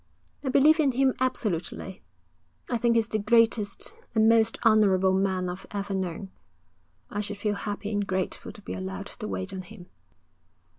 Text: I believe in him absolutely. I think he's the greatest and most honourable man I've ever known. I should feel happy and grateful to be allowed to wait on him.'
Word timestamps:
I 0.43 0.49
believe 0.49 0.79
in 0.79 0.93
him 0.93 1.13
absolutely. 1.19 2.01
I 2.71 2.77
think 2.79 2.95
he's 2.95 3.09
the 3.09 3.19
greatest 3.19 3.93
and 4.15 4.27
most 4.27 4.57
honourable 4.65 5.13
man 5.13 5.47
I've 5.47 5.67
ever 5.69 5.93
known. 5.93 6.31
I 7.11 7.21
should 7.21 7.37
feel 7.37 7.53
happy 7.53 7.91
and 7.91 8.07
grateful 8.07 8.51
to 8.51 8.63
be 8.63 8.73
allowed 8.73 9.05
to 9.05 9.27
wait 9.27 9.53
on 9.53 9.61
him.' 9.61 9.85